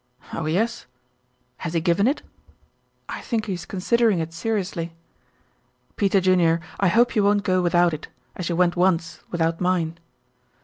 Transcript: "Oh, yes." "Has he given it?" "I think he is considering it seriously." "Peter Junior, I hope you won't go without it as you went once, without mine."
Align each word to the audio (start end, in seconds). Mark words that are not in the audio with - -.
"Oh, 0.33 0.47
yes." 0.47 0.87
"Has 1.57 1.75
he 1.75 1.79
given 1.79 2.07
it?" 2.07 2.23
"I 3.07 3.21
think 3.21 3.45
he 3.45 3.53
is 3.53 3.67
considering 3.67 4.17
it 4.17 4.33
seriously." 4.33 4.95
"Peter 5.95 6.19
Junior, 6.19 6.59
I 6.79 6.87
hope 6.87 7.15
you 7.15 7.23
won't 7.23 7.43
go 7.43 7.61
without 7.61 7.93
it 7.93 8.07
as 8.35 8.49
you 8.49 8.55
went 8.55 8.75
once, 8.75 9.19
without 9.29 9.61
mine." 9.61 9.99